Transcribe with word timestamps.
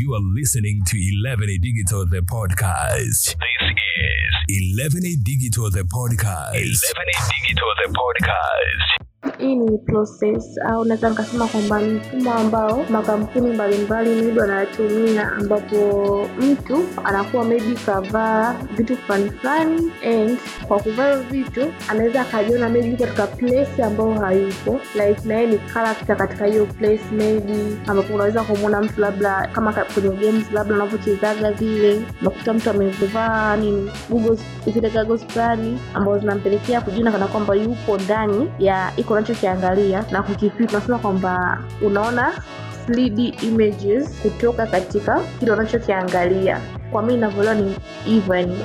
You 0.00 0.14
are 0.14 0.20
listening 0.34 0.80
to 0.86 0.96
11A 0.96 1.60
Digital 1.60 2.06
the 2.06 2.22
podcast. 2.22 3.36
This 3.36 3.36
is 4.48 4.78
11 4.80 5.02
Digital 5.22 5.70
the 5.70 5.82
podcast. 5.82 6.56
11A 6.56 7.16
Digital 7.44 7.68
the 7.84 7.92
podcast. 7.92 8.99
Hii 9.38 9.54
ni 9.56 9.78
process 9.78 10.58
au 10.68 10.84
naweza 10.84 11.10
nikasema 11.10 11.46
kwamba 11.46 11.80
ni 11.82 11.92
mfumo 11.92 12.32
ambao 12.34 12.84
makampuni 12.90 13.50
mbalimbali 13.50 14.10
maybe 14.22 14.40
wanatumia, 14.40 15.32
ambapo 15.32 16.28
mtu 16.40 16.78
anakuwa 17.04 17.44
maybe 17.44 17.74
kavaa 17.86 18.54
vitu 18.76 18.96
fulani 18.96 19.30
fulani, 19.30 19.92
and 20.06 20.38
kwa 20.68 20.78
kuvaa 20.80 21.16
vitu 21.16 21.72
anaweza 21.88 22.20
akajiona 22.20 22.68
maybe 22.68 22.96
katika 22.96 23.26
place 23.26 23.82
ambayo 23.84 24.10
hayupo, 24.14 24.80
like 24.94 25.28
na 25.28 25.46
ni 25.46 25.58
character 25.74 26.16
katika 26.16 26.46
hiyo 26.46 26.66
place 26.66 27.00
maybe, 27.12 27.76
ambapo 27.86 28.14
unaweza 28.14 28.42
kumwona 28.42 28.80
mtu 28.82 29.00
labda 29.00 29.48
kama 29.52 29.72
kwenye 29.72 30.08
games 30.08 30.52
labda 30.52 30.74
anavyochezaga 30.74 31.52
vile, 31.52 32.02
unakuta 32.20 32.52
mtu 32.52 32.70
amevaa 32.70 33.56
nini 33.56 33.90
goggles, 34.10 34.40
zile 34.74 34.90
goggles 34.90 35.26
fulani 35.26 35.78
ambazo 35.94 36.18
zinampelekea 36.18 36.80
kujiona 36.80 37.12
kana 37.12 37.26
kwamba 37.26 37.54
yupo 37.54 37.98
ndani 37.98 38.50
ya 38.58 38.92
iko 38.96 39.09
unachokiangalia 39.12 40.04
na 40.10 40.22
kukifit, 40.22 40.68
tunasema 40.68 40.98
kwamba 40.98 41.58
unaona 41.82 42.32
3D 42.88 43.44
images 43.44 44.20
kutoka 44.22 44.66
katika 44.66 45.20
kile 45.40 45.52
unachokiangalia. 45.52 46.60
Kwa 46.92 47.02
mimi 47.02 47.14
ninavyoelewa 47.14 47.54
ni 47.54 47.76
hivyo 48.04 48.34
yani. 48.34 48.58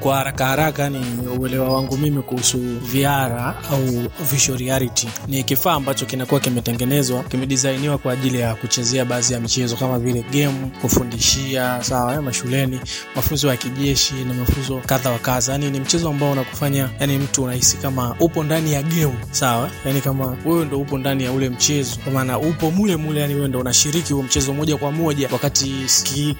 Kwa 0.00 0.16
haraka 0.16 0.46
haraka 0.46 0.90
ni 0.90 1.28
uelewa 1.38 1.68
wangu 1.74 1.96
mimi 1.98 2.22
kuhusu 2.22 2.58
VR 2.82 3.54
au 3.72 4.56
reality. 4.58 5.08
Ni 5.28 5.42
kifaa 5.44 5.72
ambacho 5.72 6.06
kinakuwa 6.06 6.40
kimetengenezwa 6.40 7.22
kimedisainiwa 7.22 7.98
kwa 7.98 8.12
ajili 8.12 8.40
ya 8.40 8.54
kuchezea 8.54 9.04
baadhi 9.04 9.32
ya 9.34 9.40
michezo 9.40 9.76
kama 9.76 9.98
vile 9.98 10.24
game 10.32 10.70
kufundishia 10.82 11.82
sawa 11.82 12.14
eh, 12.14 12.22
mashuleni 12.22 12.80
mafunzo 13.16 13.48
ya 13.48 13.56
kijeshi 13.56 14.14
na 14.14 14.34
mafunzo 14.34 14.80
kadha 14.86 15.10
wa 15.10 15.18
kadha. 15.18 15.52
Yani 15.52 15.70
ni 15.70 15.80
mchezo 15.80 16.08
ambao 16.08 16.32
unakufanya 16.32 16.90
yani 17.00 17.18
mtu 17.18 17.42
unahisi 17.44 17.76
kama 17.76 18.16
upo 18.20 18.44
ndani 18.44 18.72
ya 18.72 18.82
game 18.82 19.14
sawa? 19.30 19.70
Yani 19.86 20.00
kama 20.00 20.36
wewe 20.46 20.64
ndo 20.64 20.80
upo 20.80 20.98
ndani 20.98 21.24
ya 21.24 21.32
ule 21.32 21.48
mchezo. 21.50 21.96
Kwa 22.04 22.12
maana 22.12 22.38
upo 22.38 22.70
mule 22.70 22.96
mule 22.96 23.20
yani 23.20 23.34
wewe 23.34 23.48
ndo 23.48 23.60
unashiriki 23.60 24.12
huo 24.12 24.22
mchezo 24.22 24.54
moja 24.54 24.76
kwa 24.76 24.92
moja. 24.92 25.28
Wakati 25.32 25.74
ki, 26.04 26.36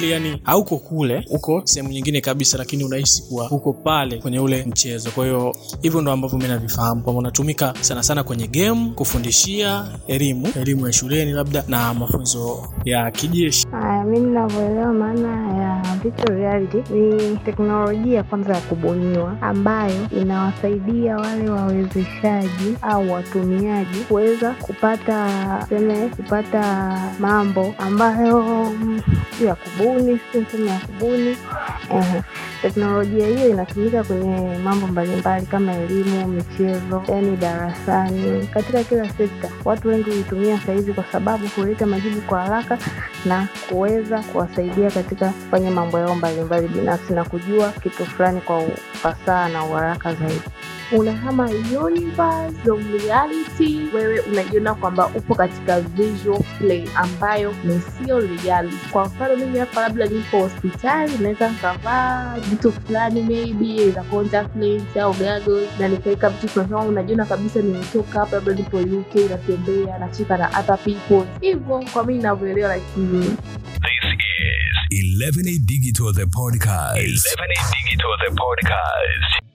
yani 0.00 0.40
hauko 0.44 0.78
kule 0.78 1.24
uko 1.30 1.62
sehemu 1.64 1.88
nyingine 1.92 2.20
kabisa 2.20 2.58
lakini 2.58 2.84
unahisi 2.92 3.22
kuwa 3.22 3.50
uko 3.50 3.72
pale 3.72 4.18
kwenye 4.18 4.38
ule 4.40 4.64
mchezo. 4.64 5.10
Kwa 5.10 5.24
hiyo 5.24 5.56
hivyo 5.82 6.00
ndo 6.02 6.12
ambavyo 6.12 6.38
mi 6.38 6.48
navifahamu 6.48 7.02
kwamba 7.02 7.18
unatumika 7.20 7.74
sana 7.80 8.02
sana 8.02 8.24
kwenye 8.24 8.46
game 8.46 8.92
kufundishia 8.94 9.84
elimu 10.06 10.48
elimu 10.60 10.86
ya 10.86 10.92
shuleni 10.92 11.32
labda 11.32 11.64
na 11.68 11.94
mafunzo 11.94 12.68
ya 12.84 13.10
kijeshi. 13.10 13.66
Mimi 14.04 14.18
ninavyoelewa 14.26 14.92
maana 14.92 15.56
ya 15.61 15.61
virtual 16.02 16.38
reality 16.38 16.82
ni 16.94 17.36
teknolojia 17.36 18.22
kwanza 18.22 18.54
ya 18.54 18.60
kubuniwa 18.60 19.36
ambayo 19.40 20.08
inawasaidia 20.20 21.16
wale 21.16 21.50
wawezeshaji 21.50 22.76
au 22.82 23.12
watumiaji 23.12 24.00
kuweza 24.08 24.50
kupata 24.50 25.26
seme 25.68 26.08
kupata 26.08 26.62
mambo 27.18 27.74
ambayo 27.78 28.42
mm, 28.42 29.00
sio 29.38 29.46
ya 29.48 29.54
kubuni, 29.54 30.20
sio 30.32 30.44
sema 30.50 30.70
ya 30.70 30.78
kubuni. 30.80 31.36
Ehe. 31.90 32.22
Teknolojia 32.62 33.26
hiyo 33.26 33.48
inatumika 33.48 34.04
kwenye 34.04 34.58
mambo 34.58 34.86
mbalimbali 34.86 35.46
kama 35.46 35.72
elimu, 35.76 36.26
michezo, 36.28 37.02
yani 37.08 37.36
darasani, 37.36 38.46
katika 38.46 38.84
kila 38.84 39.08
sekta. 39.08 39.48
Watu 39.64 39.88
wengi 39.88 40.10
huitumia 40.10 40.58
sahizi 40.60 40.92
kwa 40.92 41.04
sababu 41.12 41.46
huleta 41.56 41.86
majibu 41.86 42.20
kwa 42.20 42.40
haraka 42.42 42.78
na 43.24 43.48
kuweza 43.68 44.18
kuwasaidia 44.22 44.90
katika 44.90 45.28
kufanya 45.28 45.70
mambo 45.72 45.98
yao 45.98 46.14
mbalimbali 46.14 46.68
binafsi 46.68 47.12
na 47.12 47.24
kujua 47.24 47.68
kitu 47.72 48.06
fulani 48.06 48.40
kwa 48.40 48.58
ufasaha 48.58 49.48
na 49.48 49.64
uharaka 49.64 50.14
zaidi. 50.14 50.40
Unahama 50.98 51.50
universe 51.84 52.70
of 52.70 52.80
reality, 53.04 53.80
wewe 53.94 54.20
unajiona 54.20 54.74
kwamba 54.74 55.06
upo 55.06 55.34
katika 55.34 55.80
visual 55.80 56.40
play 56.58 56.88
ambayo 56.94 57.54
ni 57.64 57.80
sio 57.80 58.20
reality. 58.20 58.76
Kwa 58.90 59.04
mfano 59.06 59.36
mimi 59.36 59.58
hapa 59.58 59.80
labda 59.82 60.06
nipo 60.06 60.38
hospitali, 60.40 61.12
naweza 61.20 61.48
nikavaa 61.48 62.36
vitu 62.50 62.72
fulani 62.72 63.22
maybe 63.22 63.90
za 63.90 64.02
contact 64.02 64.56
au 65.00 65.12
goggles 65.14 65.68
na 65.80 65.88
nikaweka 65.88 66.30
vitu 66.30 66.48
tunasema 66.54 66.80
unajiona 66.80 67.24
kabisa 67.26 67.60
nimetoka 67.60 68.18
hapa, 68.20 68.36
labda 68.36 68.52
nipo 68.54 68.76
UK 68.76 69.30
natembea 69.30 69.98
nacheka 69.98 70.36
na 70.36 70.48
other 70.58 70.78
people 70.78 71.22
hivyo. 71.40 71.84
Kwa 71.92 72.04
mimi 72.04 72.16
ninavyoelewa 72.18 72.74
like 72.74 72.86
mm, 72.96 73.36
This 74.92 75.00
is 75.00 75.22
11 75.22 75.64
Digital 75.64 76.12
the 76.12 76.24
podcast. 76.24 76.96
11 76.98 77.16
Digital 77.88 78.14
the 78.28 78.36
podcast. 78.36 79.51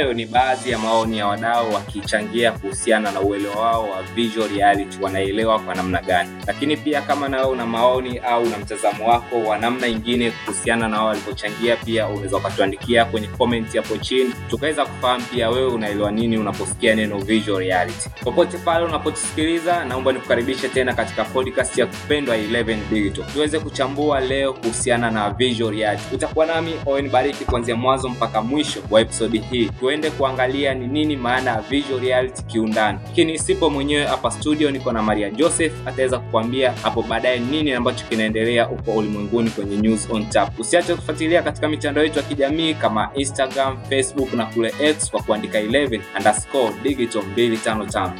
Hayo 0.00 0.12
ni 0.12 0.26
baadhi 0.26 0.70
ya 0.70 0.78
maoni 0.78 1.18
ya 1.18 1.26
wadau 1.26 1.74
wakichangia 1.74 2.52
kuhusiana 2.52 3.12
na 3.12 3.20
uelewa 3.20 3.54
wao 3.56 3.90
wa 3.90 4.02
visual 4.02 4.48
reality, 4.48 4.98
wanaelewa 5.02 5.58
kwa 5.58 5.74
namna 5.74 6.02
gani. 6.02 6.30
Lakini 6.46 6.76
pia 6.76 7.02
kama 7.02 7.28
na 7.28 7.48
una 7.48 7.66
maoni 7.66 8.18
au 8.18 8.42
una 8.42 8.58
mtazamo 8.58 9.08
wako 9.08 9.42
wa 9.42 9.58
namna 9.58 9.86
ingine 9.86 10.30
kuhusiana 10.30 10.88
na 10.88 10.96
wao 10.98 11.06
walivyochangia, 11.06 11.76
pia 11.76 12.06
unaweza 12.08 12.36
ukatuandikia 12.36 13.04
kwenye 13.04 13.26
comment 13.26 13.76
hapo 13.76 13.96
chini, 13.96 14.34
tukaweza 14.50 14.86
kufahamu 14.86 15.24
pia 15.24 15.50
wewe 15.50 15.66
unaelewa 15.66 16.10
nini 16.10 16.38
unaposikia 16.38 16.94
neno 16.94 17.18
visual 17.18 17.58
reality. 17.60 18.08
Popote 18.24 18.58
pale 18.58 18.84
unapotusikiliza, 18.84 19.84
naomba 19.84 20.12
nikukaribishe 20.12 20.68
tena 20.68 20.94
katika 20.94 21.24
podcast 21.24 21.78
ya 21.78 21.86
kupendwa 21.86 22.36
11 22.36 22.78
Digital, 22.90 23.24
tuweze 23.32 23.58
kuchambua 23.58 24.20
leo 24.20 24.52
kuhusiana 24.52 25.10
na 25.10 25.30
visual 25.30 25.74
reality. 25.74 26.14
Utakuwa 26.14 26.46
nami 26.46 26.74
Owen 26.86 27.10
Bariki 27.10 27.44
kuanzia 27.44 27.76
mwanzo 27.76 28.08
mpaka 28.08 28.42
mwisho 28.42 28.80
wa 28.90 29.00
episodi 29.00 29.38
hii 29.38 29.70
tuende 29.90 30.10
kuangalia 30.10 30.74
ni 30.74 30.86
nini 30.86 31.16
maana 31.16 31.50
ya 31.50 31.60
visual 31.60 32.00
reality 32.00 32.42
kiundani. 32.42 32.98
Lakini 33.06 33.38
sipo 33.38 33.70
mwenyewe 33.70 34.04
hapa 34.06 34.30
studio, 34.30 34.70
niko 34.70 34.92
na 34.92 35.02
Maria 35.02 35.30
Joseph, 35.30 35.72
ataweza 35.86 36.18
kukuambia 36.18 36.72
hapo 36.72 37.02
baadaye 37.02 37.38
nini 37.38 37.72
ambacho 37.72 38.04
kinaendelea 38.08 38.64
huko 38.64 38.92
ulimwenguni 38.92 39.50
kwenye 39.50 39.76
News 39.76 40.08
on 40.10 40.28
Tap. 40.28 40.60
Usiache 40.60 40.94
kufuatilia 40.94 41.42
katika 41.42 41.68
mitandao 41.68 42.04
yetu 42.04 42.18
ya 42.18 42.24
kijamii 42.24 42.74
kama 42.74 43.10
Instagram, 43.14 43.76
Facebook 43.88 44.32
na 44.32 44.46
kule 44.46 44.74
X 44.80 45.10
kwa 45.10 45.22
kuandika 45.22 45.60
11 45.60 46.00
underscore 46.18 46.72
digital 46.82 47.22
255. 47.22 48.12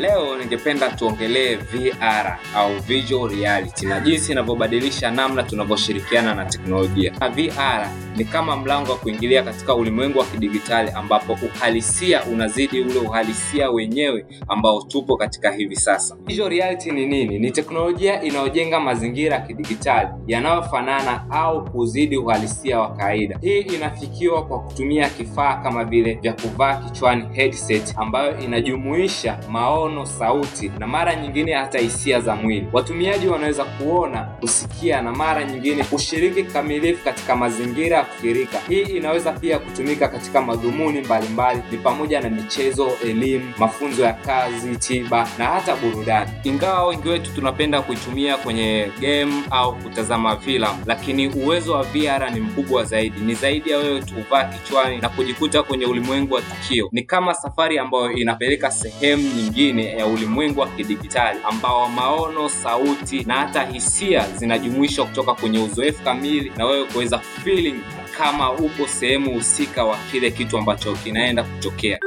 Leo 0.00 0.31
ningependa 0.42 0.88
tuongelee 0.90 1.54
VR 1.56 2.38
au 2.56 2.70
visual 2.86 3.30
reality 3.30 3.86
na 3.86 4.00
jinsi 4.00 4.32
inavyobadilisha 4.32 5.10
namna 5.10 5.42
tunavyoshirikiana 5.42 6.34
na 6.34 6.44
teknolojia. 6.44 7.12
Na 7.20 7.28
VR 7.28 7.88
ni 8.16 8.24
kama 8.24 8.56
mlango 8.56 8.92
wa 8.92 8.98
kuingilia 8.98 9.42
katika 9.42 9.74
ulimwengu 9.74 10.18
wa 10.18 10.24
kidigitali 10.24 10.90
ambapo 10.90 11.32
uhalisia 11.46 12.24
unazidi 12.24 12.80
ule 12.80 12.98
uhalisia 12.98 13.70
wenyewe 13.70 14.26
ambao 14.48 14.82
tupo 14.82 15.16
katika 15.16 15.50
hivi 15.52 15.76
sasa. 15.76 16.16
Visual 16.26 16.50
reality 16.50 16.90
ni 16.90 17.06
nini? 17.06 17.38
Ni 17.38 17.50
teknolojia 17.50 18.22
inayojenga 18.22 18.80
mazingira 18.80 19.34
ya 19.36 19.40
kidigitali 19.40 20.08
yanayofanana 20.26 21.24
au 21.30 21.64
kuzidi 21.70 22.16
uhalisia 22.16 22.78
wa 22.80 22.94
kawaida. 22.94 23.38
Hii 23.40 23.60
inafikiwa 23.60 24.46
kwa 24.46 24.60
kutumia 24.60 25.08
kifaa 25.08 25.54
kama 25.56 25.84
vile 25.84 26.14
vya 26.14 26.32
kuvaa 26.32 26.76
kichwani 26.76 27.24
headset 27.32 27.94
ambayo 27.96 28.38
inajumuisha 28.38 29.38
maono, 29.50 30.06
sauti 30.06 30.31
na 30.78 30.86
mara 30.86 31.14
nyingine 31.14 31.52
hata 31.54 31.78
hisia 31.78 32.20
za 32.20 32.36
mwili. 32.36 32.66
Watumiaji 32.72 33.26
wanaweza 33.28 33.64
kuona, 33.64 34.22
kusikia 34.22 35.02
na 35.02 35.12
mara 35.12 35.44
nyingine 35.44 35.84
kushiriki 35.84 36.42
kikamilifu 36.44 37.04
katika 37.04 37.36
mazingira 37.36 37.96
ya 37.96 38.04
kufikirika. 38.04 38.58
Hii 38.68 38.80
inaweza 38.82 39.32
pia 39.32 39.58
kutumika 39.58 40.08
katika 40.08 40.42
madhumuni 40.42 41.00
mbalimbali, 41.00 41.62
ni 41.70 41.78
pamoja 41.78 42.20
na 42.20 42.30
michezo, 42.30 42.88
elimu, 43.04 43.52
mafunzo 43.58 44.02
ya 44.04 44.12
kazi, 44.12 44.76
tiba 44.76 45.28
na 45.38 45.44
hata 45.44 45.76
burudani. 45.76 46.30
Ingawa 46.44 46.86
wengi 46.86 47.08
wetu 47.08 47.30
tunapenda 47.34 47.82
kuitumia 47.82 48.36
kwenye 48.36 48.88
game 49.00 49.32
au 49.50 49.74
kutazama 49.76 50.36
filamu, 50.36 50.78
lakini 50.86 51.28
uwezo 51.28 51.72
wa 51.72 51.82
VR 51.82 52.30
ni 52.34 52.40
mkubwa 52.40 52.84
zaidi. 52.84 53.20
Ni 53.20 53.34
zaidi 53.34 53.70
ya 53.70 53.78
wewe 53.78 54.02
kuvaa 54.02 54.44
kichwani 54.44 54.98
na 54.98 55.08
kujikuta 55.08 55.62
kwenye 55.62 55.86
ulimwengu 55.86 56.34
wa 56.34 56.40
tukio. 56.42 56.88
Ni 56.92 57.02
kama 57.02 57.34
safari 57.34 57.78
ambayo 57.78 58.12
inapeleka 58.12 58.70
sehemu 58.70 59.22
nyingine 59.36 59.84
ya 59.92 60.06
ulimwengu 60.06 60.21
wa 60.56 60.68
kidigitali 60.68 61.38
ambao 61.44 61.88
maono, 61.88 62.48
sauti 62.48 63.24
na 63.24 63.34
hata 63.34 63.64
hisia 63.64 64.26
zinajumuishwa 64.36 65.06
kutoka 65.06 65.34
kwenye 65.34 65.58
uzoefu 65.58 66.02
kamili 66.02 66.52
na 66.56 66.66
wewe 66.66 66.84
kuweza 66.84 67.18
feeling 67.18 67.80
kama 68.18 68.52
upo 68.52 68.86
sehemu 68.86 69.34
husika 69.34 69.84
wa 69.84 69.96
kile 70.10 70.30
kitu 70.30 70.58
ambacho 70.58 70.92
kinaenda 70.92 71.42
kutokea. 71.44 71.98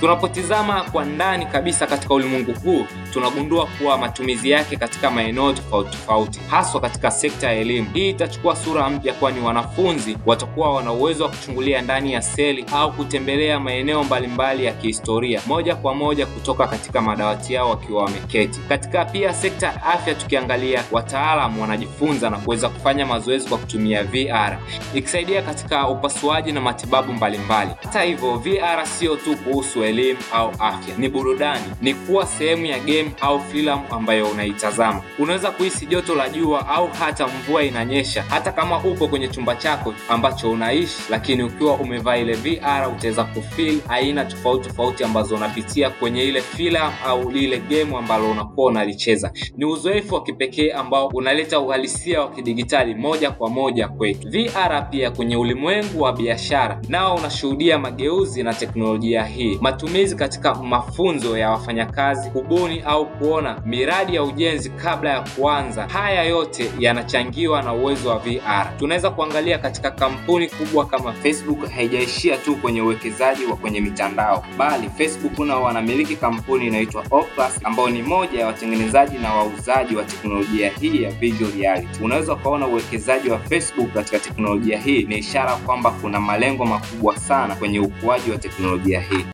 Tunapotizama 0.00 0.82
kwa 0.82 1.04
ndani 1.04 1.46
kabisa 1.46 1.86
katika 1.86 2.14
ulimwengu 2.14 2.52
huu, 2.52 2.86
tunagundua 3.12 3.66
kuwa 3.66 3.98
matumizi 3.98 4.50
yake 4.50 4.76
katika 4.76 5.10
maeneo 5.10 5.52
tofauti 5.52 5.90
tofauti, 5.90 6.40
haswa 6.50 6.80
katika 6.80 7.10
sekta 7.10 7.46
ya 7.52 7.58
elimu. 7.58 7.90
Hii 7.94 8.10
itachukua 8.10 8.56
sura 8.56 8.90
mpya, 8.90 9.12
kwani 9.14 9.40
wanafunzi 9.40 10.18
watakuwa 10.26 10.74
wana 10.74 10.92
uwezo 10.92 11.24
wa 11.24 11.30
kuchungulia 11.30 11.82
ndani 11.82 12.12
ya 12.12 12.22
seli 12.22 12.64
au 12.72 12.92
kutembelea 12.92 13.60
maeneo 13.60 14.04
mbalimbali 14.04 14.64
ya 14.64 14.72
kihistoria 14.72 15.40
moja 15.46 15.76
kwa 15.76 15.94
moja 15.94 16.26
kutoka 16.26 16.66
katika 16.66 17.00
madawati 17.00 17.54
yao 17.54 17.70
wakiwa 17.70 18.04
wameketi. 18.04 18.60
Katika 18.68 19.04
pia 19.04 19.34
sekta 19.34 19.66
ya 19.66 19.82
afya, 19.84 20.14
tukiangalia 20.14 20.84
wataalamu 20.92 21.62
wanajifunza 21.62 22.30
na 22.30 22.36
kuweza 22.38 22.68
kufanya 22.68 23.06
mazoezi 23.06 23.48
kwa 23.48 23.58
kutumia 23.58 24.04
VR 24.04 24.58
ikisaidia 24.94 25.42
katika 25.42 25.88
upasuaji 25.88 26.52
na 26.52 26.60
matibabu 26.60 27.12
mbalimbali. 27.12 27.70
Hata 27.82 28.02
hivyo, 28.02 28.36
VR 28.36 28.86
sio 28.86 29.16
tu 29.16 29.36
kuhusu 29.36 29.84
elimu 29.84 30.18
au 30.32 30.50
afya, 30.58 30.94
ni 30.98 31.08
burudani, 31.08 31.64
ni 31.82 31.94
kuwa 31.94 32.26
sehemu 32.26 32.66
ya 32.66 32.78
game 32.78 33.01
au 33.20 33.40
filamu 33.40 33.82
ambayo 33.90 34.26
unaitazama. 34.26 35.02
Unaweza 35.18 35.50
kuhisi 35.50 35.86
joto 35.86 36.14
la 36.14 36.28
jua 36.28 36.68
au 36.68 36.88
hata 36.88 37.26
mvua 37.28 37.62
inanyesha, 37.64 38.22
hata 38.28 38.52
kama 38.52 38.78
upo 38.84 39.08
kwenye 39.08 39.28
chumba 39.28 39.56
chako 39.56 39.94
ambacho 40.08 40.50
unaishi, 40.50 40.96
lakini 41.10 41.42
ukiwa 41.42 41.74
umevaa 41.74 42.16
ile 42.16 42.32
VR 42.34 42.88
utaweza 42.96 43.24
kufeel 43.24 43.78
aina 43.88 44.24
tofauti 44.24 44.68
tofauti 44.68 45.04
ambazo 45.04 45.34
unapitia 45.36 45.90
kwenye 45.90 46.24
ile 46.24 46.40
filamu 46.40 46.92
au 47.06 47.30
lile 47.30 47.58
game 47.58 47.96
ambalo 47.96 48.30
unakuwa 48.30 48.66
unalicheza. 48.66 49.32
Ni 49.56 49.64
uzoefu 49.64 50.14
wa 50.14 50.22
kipekee 50.22 50.70
ambao 50.70 51.06
unaleta 51.06 51.60
uhalisia 51.60 52.20
wa 52.20 52.30
kidigitali 52.30 52.94
moja 52.94 53.30
kwa 53.30 53.50
moja 53.50 53.88
kwetu. 53.88 54.28
VR 54.30 54.90
pia 54.90 55.10
kwenye 55.10 55.36
ulimwengu 55.36 56.02
wa 56.02 56.12
biashara 56.12 56.80
nao 56.88 57.14
unashuhudia 57.14 57.78
mageuzi 57.78 58.42
na 58.42 58.54
teknolojia 58.54 59.24
hii, 59.24 59.58
matumizi 59.60 60.16
katika 60.16 60.54
mafunzo 60.54 61.38
ya 61.38 61.50
wafanyakazi, 61.50 62.30
kubuni 62.30 62.80
au 62.92 63.06
kuona 63.06 63.60
miradi 63.66 64.14
ya 64.14 64.22
ujenzi 64.22 64.70
kabla 64.70 65.10
ya 65.10 65.20
kuanza. 65.20 65.86
Haya 65.88 66.22
yote 66.22 66.70
yanachangiwa 66.78 67.62
na 67.62 67.72
uwezo 67.72 68.08
wa 68.10 68.18
VR. 68.18 68.76
Tunaweza 68.78 69.10
kuangalia 69.10 69.58
katika 69.58 69.90
kampuni 69.90 70.48
kubwa 70.48 70.86
kama 70.86 71.12
Facebook, 71.12 71.70
haijaishia 71.70 72.36
tu 72.36 72.56
kwenye 72.56 72.82
uwekezaji 72.82 73.44
wa 73.44 73.56
kwenye 73.56 73.80
mitandao, 73.80 74.44
bali 74.58 74.88
Facebook 74.98 75.38
nao 75.38 75.62
wanamiliki 75.62 76.16
kampuni 76.16 76.66
inaitwa 76.66 77.02
Oculus, 77.10 77.60
ambao 77.64 77.90
ni 77.90 78.02
moja 78.02 78.40
ya 78.40 78.46
watengenezaji 78.46 79.18
na 79.18 79.34
wauzaji 79.34 79.96
wa 79.96 80.04
teknolojia 80.04 80.70
hii 80.80 81.02
ya 81.02 81.10
virtual 81.10 81.50
reality. 81.58 82.04
Unaweza 82.04 82.32
ukaona 82.32 82.66
uwekezaji 82.66 83.28
wa 83.30 83.38
Facebook 83.38 83.92
katika 83.94 84.18
teknolojia 84.18 84.78
hii 84.78 85.02
ni 85.02 85.18
ishara 85.18 85.56
kwamba 85.56 85.90
kuna 85.90 86.20
malengo 86.20 86.64
makubwa 86.64 87.16
sana 87.16 87.54
kwenye 87.54 87.80
ukuaji 87.80 88.30
wa 88.30 88.38
teknolojia 88.38 89.00
hii. 89.00 89.24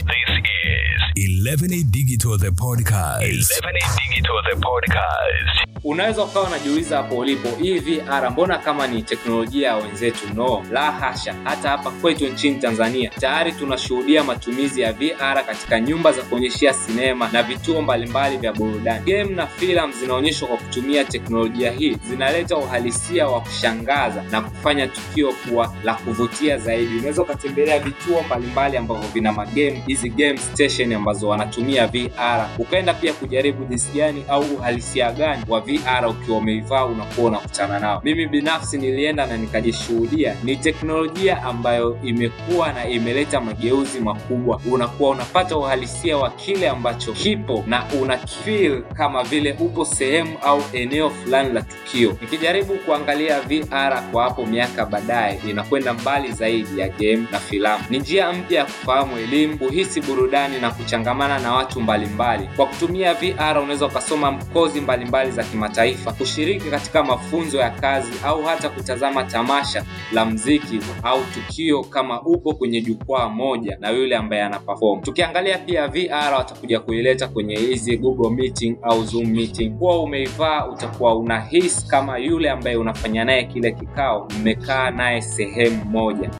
This 1.38 1.60
11A 1.62 1.90
Digital 1.92 2.36
the 2.36 2.48
podcast. 2.48 3.22
11A 3.22 4.10
Digital 4.10 4.40
the 4.50 4.56
podcast. 4.60 5.77
Unaweza 5.88 6.24
ukawa 6.24 6.46
unajiuliza 6.46 6.96
hapo 6.96 7.16
ulipo, 7.18 7.48
hii 7.62 7.78
VR 7.78 8.30
mbona 8.30 8.58
kama 8.58 8.86
ni 8.86 9.02
teknolojia 9.02 9.68
ya 9.68 9.76
wenzetu? 9.76 10.34
No, 10.34 10.64
la 10.70 10.92
hasha. 10.92 11.34
Hata 11.44 11.68
hapa 11.68 11.90
kwetu 11.90 12.26
nchini 12.26 12.56
Tanzania 12.56 13.10
tayari 13.20 13.52
tunashuhudia 13.52 14.24
matumizi 14.24 14.80
ya 14.80 14.92
VR 14.92 15.46
katika 15.46 15.80
nyumba 15.80 16.12
za 16.12 16.22
kuonyeshea 16.22 16.72
sinema 16.74 17.28
na 17.32 17.42
vituo 17.42 17.82
mbalimbali 17.82 18.36
vya 18.36 18.52
burudani. 18.52 19.12
Game 19.12 19.34
na 19.34 19.46
filamu 19.46 19.92
zinaonyeshwa 19.92 20.48
kwa 20.48 20.56
kutumia 20.56 21.04
teknolojia 21.04 21.70
hii, 21.70 21.96
zinaleta 22.08 22.56
uhalisia 22.56 23.26
wa 23.28 23.40
kushangaza 23.40 24.22
na 24.30 24.40
kufanya 24.40 24.86
tukio 24.86 25.32
kuwa 25.32 25.74
la 25.84 25.94
kuvutia 25.94 26.58
zaidi. 26.58 26.96
Unaweza 26.98 27.22
ukatembelea 27.22 27.78
vituo 27.78 28.22
mbalimbali 28.22 28.76
ambavyo 28.76 29.08
vina 29.14 29.32
magame, 29.32 29.82
hizi 29.86 30.08
game 30.10 30.36
station 30.38 30.92
ambazo 30.92 31.28
wanatumia 31.28 31.86
VR, 31.86 32.48
ukaenda 32.58 32.94
pia 32.94 33.12
kujaribu 33.12 33.64
jinsi 33.64 33.92
gani 33.92 34.24
au 34.28 34.40
uhalisia 34.42 35.12
gani 35.12 35.44
wa 35.48 35.60
VR 35.60 35.77
ukiwa 36.10 36.38
umeivaa 36.38 36.84
unakuwa 36.84 37.26
unakutana 37.28 37.78
nao. 37.78 38.00
Mimi 38.04 38.26
binafsi 38.26 38.78
nilienda 38.78 39.26
na 39.26 39.36
nikajishuhudia, 39.36 40.36
ni 40.44 40.56
teknolojia 40.56 41.42
ambayo 41.42 41.98
imekuwa 42.02 42.72
na 42.72 42.88
imeleta 42.88 43.40
mageuzi 43.40 44.00
makubwa. 44.00 44.60
Unakuwa 44.72 45.10
unapata 45.10 45.56
uhalisia 45.56 46.16
wa 46.16 46.30
kile 46.30 46.68
ambacho 46.68 47.12
kipo 47.12 47.64
na 47.66 47.84
una 48.02 48.16
feel 48.18 48.82
kama 48.82 49.22
vile 49.22 49.56
upo 49.60 49.84
sehemu 49.84 50.38
au 50.44 50.62
eneo 50.72 51.10
fulani 51.10 51.52
la 51.52 51.62
tukio. 51.62 52.16
Nikijaribu 52.20 52.74
kuangalia 52.74 53.40
VR 53.40 54.02
kwa 54.12 54.24
hapo 54.24 54.46
miaka 54.46 54.86
baadaye, 54.86 55.40
inakwenda 55.50 55.94
mbali 55.94 56.32
zaidi 56.32 56.80
ya 56.80 56.88
game 56.88 57.24
na 57.32 57.38
filamu. 57.38 57.84
Ni 57.90 57.98
njia 57.98 58.32
mpya 58.32 58.58
ya 58.58 58.64
kufahamu 58.64 59.18
elimu, 59.18 59.58
kuhisi 59.58 60.00
burudani 60.00 60.58
na 60.60 60.70
kuchangamana 60.70 61.38
na 61.38 61.52
watu 61.54 61.80
mbalimbali. 61.80 62.48
Kwa 62.56 62.66
kutumia 62.66 63.14
VR 63.14 63.58
unaweza 63.58 63.86
ukasoma 63.86 64.32
kozi 64.52 64.80
mbalimbali 64.80 65.30
za 65.30 65.44
kimataifa, 65.58 66.12
kushiriki 66.12 66.70
katika 66.70 67.02
mafunzo 67.04 67.58
ya 67.58 67.70
kazi 67.70 68.12
au 68.24 68.42
hata 68.42 68.68
kutazama 68.68 69.24
tamasha 69.24 69.84
la 70.12 70.24
mziki 70.24 70.80
au 71.02 71.20
tukio 71.34 71.82
kama 71.84 72.22
upo 72.22 72.54
kwenye 72.54 72.80
jukwaa 72.80 73.28
moja 73.28 73.76
na 73.80 73.90
yule 73.90 74.16
ambaye 74.16 74.42
ana 74.42 74.58
perform. 74.58 75.00
Tukiangalia 75.02 75.58
pia 75.58 75.88
VR 75.88 76.34
watakuja 76.36 76.80
kuileta 76.80 77.28
kwenye 77.28 77.56
hizi 77.56 77.96
Google 77.96 78.30
Meeting 78.30 78.76
au 78.82 79.04
Zoom 79.04 79.26
Meeting. 79.26 79.70
Kuwa 79.78 80.02
umeivaa 80.02 80.66
utakuwa 80.66 81.16
unahisi 81.16 81.86
kama 81.86 82.18
yule 82.18 82.50
ambaye 82.50 82.76
unafanya 82.76 83.24
naye 83.24 83.44
kile 83.44 83.72
kikao, 83.72 84.28
mmekaa 84.40 84.90
naye 84.90 85.22
sehemu 85.22 85.84
moja. 85.84 86.30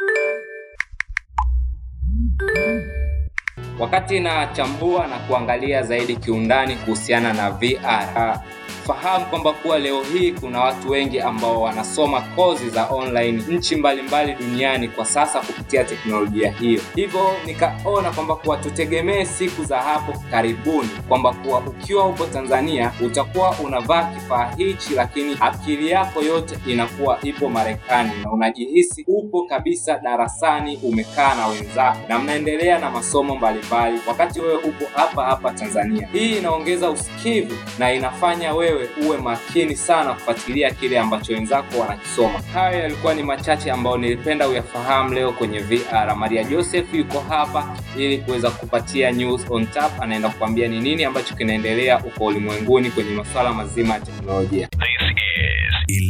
Wakati 3.79 4.21
nachambua 4.21 5.07
na 5.07 5.19
kuangalia 5.19 5.83
zaidi 5.83 6.17
kiundani 6.17 6.77
kuhusiana 6.77 7.33
na 7.33 7.51
VR, 7.51 8.41
fahamu 8.89 9.27
kwamba 9.27 9.53
kuwa 9.53 9.79
leo 9.79 10.03
hii 10.03 10.33
kuna 10.33 10.61
watu 10.61 10.91
wengi 10.91 11.21
ambao 11.21 11.63
wanasoma 11.63 12.21
kozi 12.21 12.71
za 12.71 12.87
online 12.87 13.43
nchi 13.49 13.77
mbalimbali 13.77 14.35
duniani 14.35 14.89
kwa 14.89 15.05
sasa 15.05 15.41
kupitia 15.41 15.85
teknolojia 15.85 16.51
hiyo. 16.51 16.81
Hivyo 16.95 17.31
nikaona 17.47 18.11
kwamba 18.11 18.37
kuwa 18.37 18.57
tutegemee 18.57 19.25
siku 19.25 19.65
za 19.65 19.79
hapo 19.79 20.15
karibuni 20.31 20.89
kwamba 21.09 21.33
kuwa 21.33 21.59
ukiwa 21.61 22.07
upo 22.07 22.27
Tanzania 22.27 22.93
utakuwa 23.07 23.55
unavaa 23.65 24.05
kifaa 24.15 24.53
hichi, 24.57 24.95
lakini 24.95 25.37
akili 25.41 25.91
yako 25.91 26.23
yote 26.23 26.59
inakuwa 26.67 27.19
ipo 27.23 27.49
Marekani 27.49 28.11
na 28.25 28.33
unajihisi 28.33 29.05
upo 29.09 29.43
kabisa 29.47 29.99
darasani, 29.99 30.77
umekaa 30.83 31.35
na 31.35 31.47
wenzako 31.47 31.99
na 32.09 32.19
mnaendelea 32.19 32.79
na 32.79 32.91
masomo 32.91 33.37
mbalimbali, 33.37 33.99
wakati 34.09 34.41
wewe 34.41 34.55
upo 34.57 34.85
hapa 34.95 35.25
hapa 35.25 35.51
Tanzania. 35.51 36.09
Hii 36.13 36.37
inaongeza 36.39 36.91
usikivu 36.91 37.55
na 37.79 37.93
inafanya 37.93 38.55
wewe 38.55 38.78
uwe 39.07 39.17
makini 39.19 39.77
sana 39.77 40.15
kufuatilia 40.15 40.71
kile 40.71 40.99
ambacho 40.99 41.33
wenzako 41.33 41.79
wanakisoma. 41.79 42.41
Hayo 42.55 42.79
yalikuwa 42.81 43.15
ni 43.15 43.23
machache 43.23 43.71
ambayo 43.71 43.97
nilipenda 43.97 44.49
uyafahamu 44.49 45.15
leo 45.15 45.33
kwenye 45.33 45.59
VR. 45.61 46.17
Maria 46.17 46.45
Joseph 46.45 46.95
yuko 46.95 47.21
hapa 47.21 47.77
ili 47.97 48.19
kuweza 48.19 48.51
kupatia 48.51 49.11
news 49.11 49.41
on 49.51 49.67
tap, 49.67 50.03
anaenda 50.03 50.29
kukwambia 50.29 50.69
ni 50.69 50.81
nini 50.81 51.05
ambacho 51.05 51.35
kinaendelea 51.35 51.99
uko 52.05 52.25
ulimwenguni 52.25 52.91
kwenye 52.91 53.11
masuala 53.11 53.53
mazima 53.53 53.95
ya 53.95 54.01
teknolojia. 54.01 54.69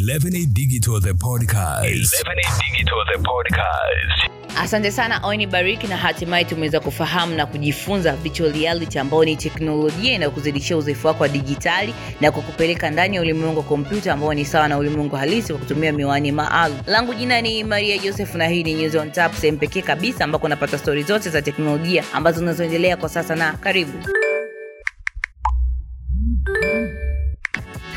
This 0.09 0.25
11A 0.25 0.55
Digital 0.55 1.01
the 1.01 1.13
podcast. 1.13 1.85
11A 1.85 2.47
Digital 2.73 2.99
the 3.13 3.19
podcast. 3.23 4.31
Asante 4.57 4.91
sana 4.91 5.21
Oini 5.25 5.47
Bariki, 5.47 5.87
na 5.87 5.97
hatimaye 5.97 6.45
tumeweza 6.45 6.81
kufahamu 6.81 7.35
na 7.35 7.47
kujifunza 7.47 8.13
virtual 8.17 8.53
reality 8.53 8.99
ambayo 8.99 9.25
ni 9.25 9.37
teknolojia 9.37 10.13
inayokuzidishia 10.15 10.77
uzoefu 10.77 11.07
wako 11.07 11.23
wa 11.23 11.29
dijitali 11.29 11.95
na 12.21 12.31
kukupeleka 12.33 12.91
ndani 12.91 13.17
ya 13.17 13.23
ulimwengu 13.23 13.59
wa 13.59 13.65
kompyuta 13.65 14.13
ambao 14.13 14.35
ni 14.35 14.45
sawa 14.45 14.69
na 14.69 14.79
ulimwengu 14.79 15.17
halisi 15.17 15.53
kwa 15.53 15.59
kutumia 15.61 15.93
miwani 15.93 16.33
maalum. 16.33 16.79
Langu 16.87 17.15
jina 17.15 17.41
ni 17.41 17.65
Maria 17.65 17.99
Joseph 17.99 18.35
na 18.35 18.49
hii 18.49 18.63
ni 18.63 18.75
News 18.75 18.95
on 18.95 19.11
Tap, 19.13 19.35
sehemu 19.35 19.59
pekee 19.59 19.83
kabisa 19.83 20.25
ambako 20.25 20.47
unapata 20.47 20.79
stori 20.79 21.03
zote 21.03 21.31
za 21.31 21.43
teknolojia 21.43 22.05
ambazo 22.13 22.39
zinazoendelea 22.39 22.97
kwa 22.97 23.09
sasa, 23.09 23.37
na 23.37 23.53
karibu. 23.53 23.93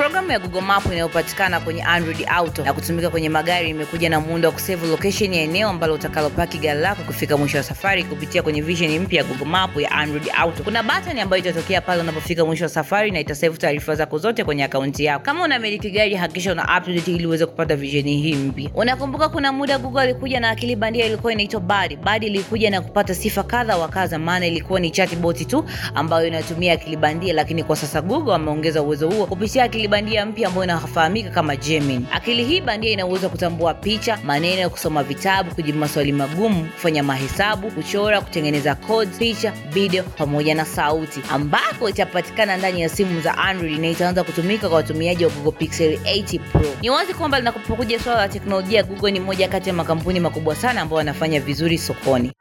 Programu 0.02 0.32
ya 0.32 0.40
Google 0.40 0.62
Map 0.62 0.86
inayopatikana 0.86 1.60
kwenye 1.60 1.84
Android 1.84 2.26
Auto 2.28 2.64
na 2.64 2.74
kutumika 2.74 3.10
kwenye 3.10 3.30
magari 3.30 3.70
imekuja 3.70 4.10
na 4.10 4.20
muundo 4.20 4.48
wa 4.48 4.54
kusave 4.54 4.88
location 4.88 5.34
ya 5.34 5.42
eneo 5.42 5.70
ambalo 5.70 5.94
utakalopaki 5.94 6.58
gari 6.58 6.80
lako 6.80 7.04
kufika 7.04 7.38
mwisho 7.38 7.58
wa 7.58 7.64
safari 7.64 8.04
kupitia 8.04 8.44
kwenye 8.44 8.62
vision 8.62 9.00
mpya 9.00 9.22
ya 9.22 9.28
Google 9.28 9.46
Map 9.46 9.78
ya 9.80 9.92
Android 9.92 10.30
Auto. 10.38 10.64
Kuna 10.64 10.84
button 10.84 11.20
ambayo 11.20 11.40
itatokea 11.44 11.82
pale 11.82 12.02
unapofika 12.02 12.46
mwisho 12.46 12.64
wa 12.66 12.70
safari 12.70 13.12
na 13.12 13.20
itasave 13.20 13.58
taarifa 13.58 13.96
zako 13.96 14.18
zote 14.18 14.44
kwenye 14.44 14.64
akaunti 14.64 15.06
yako. 15.06 15.26
Kama 15.26 15.44
unamiliki 15.44 15.92
gari, 15.92 16.16
hakikisha 16.16 16.52
una 16.52 16.64
update 16.64 17.12
ili 17.12 17.26
uweze 17.28 17.46
kupata 17.46 17.76
vision 17.76 18.04
hii 18.08 18.36
mpya. 18.36 18.70
Unakumbuka 18.76 19.30
kuna 19.30 19.52
muda 19.52 19.78
Google 19.78 20.02
alikuja 20.02 20.40
na 20.40 20.50
akili 20.50 20.76
bandia 20.76 21.06
ilikuwa 21.06 21.34
inaitwa 21.34 21.60
Bard. 21.60 21.98
Bard 22.04 22.24
ilikuja 22.24 22.70
na 22.70 22.82
kupata 22.82 23.16
sifa 23.16 23.44
kadha 23.44 23.78
wa 23.78 23.88
kadha, 23.88 24.20
maana 24.20 24.48
ilikuwa 24.48 24.80
ni 24.80 24.92
chatbot 24.92 25.48
tu 25.48 25.66
ambayo 25.96 26.28
inatumia 26.28 26.74
akili 26.74 26.96
bandia, 26.98 27.34
lakini 27.34 27.64
kwa 27.64 27.76
sasa 27.76 28.02
Google 28.02 28.34
ameongeza 28.36 28.82
uwezo 28.82 29.10
huo 29.10 29.26
kupitia 29.26 29.64
akili 29.64 29.91
bandia 29.92 30.26
mpya 30.26 30.48
ambayo 30.48 30.64
inafahamika 30.64 31.30
kama 31.30 31.56
Gemini. 31.56 32.06
Akili 32.12 32.44
hii 32.46 32.62
bandia 32.62 32.92
ina 32.92 33.06
uwezo 33.06 33.26
wa 33.26 33.32
kutambua 33.32 33.74
picha, 33.74 34.20
maneno, 34.24 34.70
kusoma 34.70 35.04
vitabu, 35.04 35.56
kujibu 35.56 35.78
maswali 35.80 36.12
magumu, 36.12 36.66
kufanya 36.66 37.04
mahesabu, 37.04 37.72
kuchora, 37.72 38.22
kutengeneza 38.22 38.76
codes, 38.76 39.18
picha, 39.18 39.54
video 39.74 40.04
pamoja 40.04 40.56
na 40.56 40.66
sauti, 40.66 41.20
ambako 41.32 41.90
itapatikana 41.90 42.58
ndani 42.58 42.82
ya 42.82 42.90
simu 42.90 43.22
za 43.22 43.38
Android 43.38 43.80
na 43.80 43.90
itaanza 43.90 44.24
kutumika 44.24 44.68
kwa 44.70 44.78
watumiaji 44.78 45.26
wa 45.26 45.32
Google 45.32 45.52
Pixel 45.52 45.94
8 46.00 46.40
Pro. 46.40 46.62
Ni 46.82 46.90
wazi 46.90 47.14
kwamba 47.14 47.40
linapokuja 47.40 48.00
swala 48.00 48.22
la 48.22 48.30
teknolojia, 48.30 48.84
Google 48.84 49.12
ni 49.12 49.20
moja 49.20 49.48
kati 49.48 49.70
ya 49.70 49.76
makampuni 49.76 50.20
makubwa 50.20 50.56
sana 50.56 50.82
ambayo 50.82 50.98
wanafanya 50.98 51.40
vizuri 51.40 51.78
sokoni. 51.78 52.32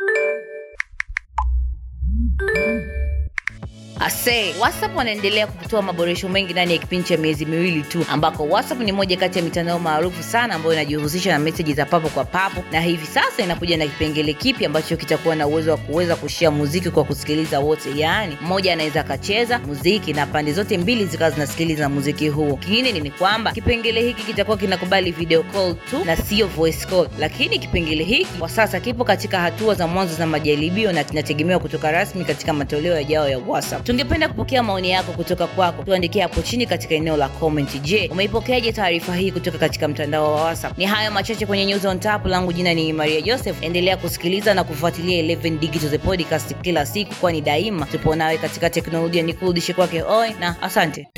Ase, 4.11 4.55
WhatsApp 4.61 4.97
wanaendelea 4.97 5.47
kutoa 5.47 5.83
maboresho 5.83 6.29
mengi 6.29 6.53
ndani 6.53 6.73
ya 6.73 6.79
kipindi 6.79 7.09
cha 7.09 7.17
miezi 7.17 7.47
miwili 7.47 7.83
tu, 7.83 8.05
ambako 8.11 8.45
WhatsApp 8.45 8.81
ni 8.81 8.93
moja 8.93 9.17
kati 9.17 9.39
ya 9.39 9.45
mitandao 9.45 9.79
maarufu 9.79 10.23
sana 10.23 10.55
ambayo 10.55 10.73
inajihusisha 10.75 11.33
na 11.33 11.39
meseji 11.39 11.75
za 11.75 11.87
papo 11.87 12.09
kwa 12.09 12.25
papo, 12.25 12.65
na 12.73 12.81
hivi 12.81 13.07
sasa 13.07 13.43
inakuja 13.43 13.77
na 13.77 13.87
kipengele 13.87 14.33
kipi 14.33 14.65
ambacho 14.67 14.97
kitakuwa 14.97 15.37
na 15.37 15.47
uwezo 15.47 15.71
wa 15.71 15.77
kuweza 15.77 16.17
kushia 16.17 16.51
muziki 16.51 16.91
kwa 16.91 17.05
kusikiliza 17.05 17.61
wote, 17.61 17.91
yaani 17.99 18.37
mmoja 18.41 18.73
anaweza 18.73 19.01
akacheza 19.01 19.59
muziki 19.59 20.13
na 20.13 20.27
pande 20.27 20.53
zote 20.53 20.79
mbili 20.79 21.05
zikawa 21.07 21.31
zinasikiliza 21.31 21.89
muziki 21.89 22.29
huo. 22.29 22.57
Kingine 22.57 22.93
ni 22.93 23.11
kwamba 23.11 23.53
kipengele 23.53 24.01
hiki 24.03 24.23
kitakuwa 24.23 24.57
kinakubali 24.57 25.11
video 25.13 25.43
call 25.43 25.75
tu 25.91 26.05
na 26.05 26.17
sio 26.17 26.47
voice 26.47 26.87
call, 26.87 27.09
lakini 27.19 27.59
kipengele 27.59 28.05
hiki 28.05 28.39
kwa 28.39 28.49
sasa 28.49 28.81
kipo 28.81 29.05
katika 29.05 29.41
hatua 29.41 29.75
za 29.75 29.87
mwanzo 29.87 30.15
za 30.15 30.27
majaribio 30.27 30.93
na 30.93 31.05
kinategemewa 31.05 31.61
kutoka 31.61 31.93
rasmi 31.93 32.25
katika 32.25 32.53
matoleo 32.53 32.95
yajayo 32.97 33.29
ya 33.29 33.39
WhatsApp. 33.39 33.85
Tungependa 34.01 34.29
kupokea 34.29 34.63
maoni 34.63 34.91
yako 34.91 35.13
kutoka 35.13 35.47
kwako, 35.47 35.83
tuandikie 35.83 36.23
hapo 36.23 36.43
chini 36.43 36.67
katika 36.67 36.95
eneo 36.95 37.17
la 37.17 37.29
comment. 37.29 37.83
Je, 37.83 38.09
umeipokeaje 38.13 38.73
taarifa 38.73 39.17
hii 39.17 39.33
kutoka 39.33 39.59
katika 39.59 39.89
mtandao 39.89 40.33
wa 40.35 40.43
WhatsApp? 40.45 40.79
Ni 40.79 40.85
hayo 40.87 41.11
machache 41.11 41.47
kwenye 41.47 41.65
News 41.67 41.85
on 41.85 42.01
Tap. 42.01 42.27
Langu 42.27 42.53
jina 42.53 42.75
ni 42.75 42.93
Maria 42.93 43.21
Joseph. 43.21 43.63
Endelea 43.63 43.97
kusikiliza 43.97 44.55
na 44.55 44.65
kufuatilia 44.65 45.23
11 45.23 45.59
Digital 45.59 45.91
the 45.91 45.99
podcast 45.99 46.55
kila 46.63 46.87
siku, 46.87 47.15
kwani 47.15 47.41
daima 47.41 47.87
tupo 47.87 48.17
nawe 48.17 48.39
katika 48.39 48.71
teknolojia. 48.71 49.23
Ni 49.23 49.35
kurudishe 49.35 49.73
kwake 49.75 50.03
Oi 50.03 50.31
na 50.41 50.63
asante. 50.63 51.09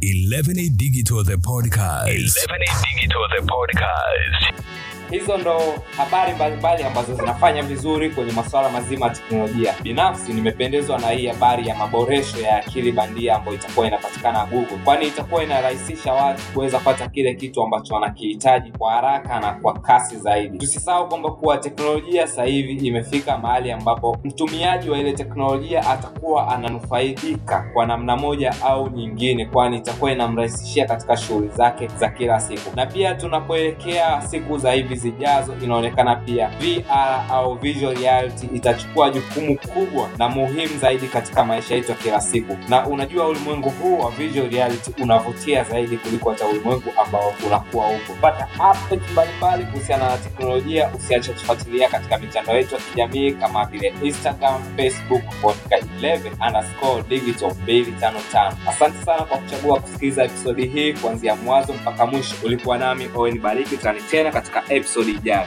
This 0.00 0.10
is 0.10 0.32
11A 0.32 0.70
Digital 0.76 1.24
the 1.24 1.36
podcast. 1.36 2.08
11A 2.08 2.94
Digital 2.94 3.28
the 3.36 3.42
podcast. 3.46 4.62
Hizo 5.10 5.36
ndo 5.38 5.60
habari 5.96 6.34
mbalimbali 6.34 6.82
ambazo 6.82 7.14
zinafanya 7.14 7.62
vizuri 7.62 8.10
kwenye 8.10 8.32
masuala 8.32 8.68
mazima 8.68 9.06
ya 9.06 9.12
teknolojia. 9.12 9.74
Binafsi 9.82 10.32
nimependezwa 10.32 10.98
na 10.98 11.10
hii 11.10 11.26
habari 11.26 11.68
ya 11.68 11.74
maboresho 11.74 12.38
ya 12.40 12.56
akili 12.56 12.92
bandia 12.92 13.36
ambayo 13.36 13.56
itakuwa 13.56 13.86
inapatikana 13.86 14.46
Google, 14.46 14.76
kwani 14.84 15.06
itakuwa 15.06 15.42
inarahisisha 15.44 16.12
watu 16.12 16.42
kuweza 16.54 16.78
kupata 16.78 17.08
kile 17.08 17.34
kitu 17.34 17.62
ambacho 17.62 17.94
wanakihitaji 17.94 18.72
kwa 18.78 18.92
haraka 18.92 19.40
na 19.40 19.52
kwa 19.52 19.72
kasi 19.72 20.16
zaidi. 20.16 20.58
Tusisahau 20.58 21.08
kwamba 21.08 21.30
kuwa 21.30 21.58
teknolojia 21.58 22.26
sasa 22.26 22.44
hivi 22.44 22.86
imefika 22.86 23.38
mahali 23.38 23.72
ambapo 23.72 24.18
mtumiaji 24.24 24.90
wa 24.90 24.98
ile 24.98 25.12
teknolojia 25.12 25.86
atakuwa 25.90 26.48
ananufaidika 26.54 27.70
kwa 27.72 27.86
namna 27.86 28.16
moja 28.16 28.54
au 28.64 28.90
nyingine, 28.90 29.46
kwani 29.46 29.76
itakuwa 29.76 30.12
inamrahisishia 30.12 30.86
katika 30.86 31.16
shughuli 31.16 31.48
zake 31.48 31.86
za 31.86 32.08
kila 32.08 32.40
siku. 32.40 32.76
Na 32.76 32.86
pia 32.86 33.14
tunapoelekea 33.14 34.22
siku 34.22 34.58
za 34.58 34.72
hivi 34.72 34.99
zijazo, 35.00 35.54
inaonekana 35.62 36.16
pia 36.16 36.48
VR 36.48 37.24
au 37.30 37.54
visual 37.54 37.96
reality 37.96 38.46
itachukua 38.54 39.10
jukumu 39.10 39.58
kubwa 39.58 40.08
na 40.18 40.28
muhimu 40.28 40.78
zaidi 40.78 41.06
katika 41.06 41.44
maisha 41.44 41.74
yetu 41.74 41.90
ya 41.90 41.96
kila 41.96 42.20
siku. 42.20 42.56
Na 42.68 42.86
unajua 42.86 43.28
ulimwengu 43.28 43.70
huu 43.70 43.98
wa 43.98 44.10
visual 44.10 44.50
reality 44.50 45.02
unavutia 45.02 45.64
zaidi 45.64 45.96
kuliko 45.96 46.30
hata 46.30 46.46
ulimwengu 46.46 46.92
ambao 47.04 47.32
unakuwa 47.46 47.86
huko. 47.86 48.14
Pata 48.20 48.48
update 48.56 49.12
mbalimbali 49.12 49.64
kuhusiana 49.64 50.08
na 50.10 50.16
teknolojia, 50.16 50.90
usiache 50.98 51.32
kufuatilia 51.32 51.88
katika 51.88 52.18
mitandao 52.18 52.56
yetu 52.56 52.74
ya 52.74 52.80
kijamii 52.80 53.32
kama 53.32 53.64
vile 53.64 53.94
Instagram, 54.02 54.62
Facebook, 54.76 55.22
katika 55.68 55.76
11 56.00 56.32
underscore 56.46 57.02
digital 57.08 57.50
255. 57.66 58.52
Asante 58.68 59.04
sana 59.04 59.22
kwa 59.22 59.38
kuchagua 59.38 59.80
kusikiliza 59.80 60.24
episodi 60.24 60.66
hii 60.66 60.92
kuanzia 60.92 61.36
mwanzo 61.36 61.72
mpaka 61.72 62.06
mwisho. 62.06 62.34
Ulikuwa 62.44 62.78
nami 62.78 63.08
Owen 63.14 63.38
Bariki, 63.40 63.76
tani 63.76 64.00
tena 64.10 64.32
katika 64.32 64.62
episodi 64.74 65.10
ijayo. 65.10 65.46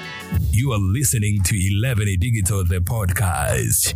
You 0.51 0.73
are 0.73 0.83
listening 0.93 1.41
to 1.43 1.55
11A 1.55 2.17
Digital 2.17 2.65
the 2.67 2.79
podcast. 2.79 3.95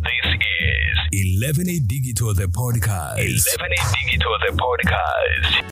is 1.12 1.40
11A 1.42 1.80
Digital 1.86 2.34
the 2.34 2.46
podcast. 2.48 3.48
11A 3.58 4.04
Digital 4.04 4.38
the 4.46 4.52
podcast. 4.52 5.64